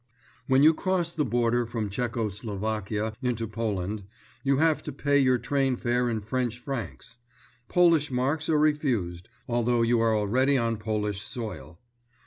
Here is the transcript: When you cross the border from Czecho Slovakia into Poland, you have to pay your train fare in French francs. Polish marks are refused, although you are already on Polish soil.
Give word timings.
When 0.47 0.63
you 0.63 0.73
cross 0.73 1.13
the 1.13 1.23
border 1.25 1.63
from 1.67 1.87
Czecho 1.91 2.29
Slovakia 2.29 3.13
into 3.21 3.45
Poland, 3.47 4.05
you 4.43 4.57
have 4.57 4.81
to 4.89 4.91
pay 4.91 5.19
your 5.19 5.37
train 5.37 5.75
fare 5.75 6.09
in 6.09 6.21
French 6.21 6.57
francs. 6.57 7.17
Polish 7.67 8.09
marks 8.09 8.49
are 8.49 8.57
refused, 8.57 9.29
although 9.47 9.83
you 9.83 9.99
are 9.99 10.17
already 10.17 10.57
on 10.57 10.77
Polish 10.77 11.21
soil. 11.21 11.77